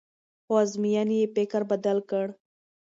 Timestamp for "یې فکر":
1.21-1.61